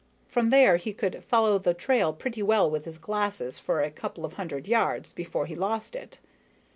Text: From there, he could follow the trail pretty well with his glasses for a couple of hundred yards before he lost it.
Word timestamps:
From 0.27 0.49
there, 0.49 0.77
he 0.77 0.93
could 0.93 1.23
follow 1.25 1.59
the 1.59 1.75
trail 1.75 2.11
pretty 2.11 2.41
well 2.41 2.67
with 2.67 2.85
his 2.85 2.97
glasses 2.97 3.59
for 3.59 3.83
a 3.83 3.91
couple 3.91 4.25
of 4.25 4.33
hundred 4.33 4.67
yards 4.67 5.13
before 5.13 5.45
he 5.45 5.53
lost 5.53 5.95
it. 5.95 6.17